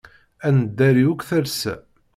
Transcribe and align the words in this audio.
Ad 0.47 0.53
neddari 0.57 1.05
akk 1.11 1.21
talsa. 1.29 1.73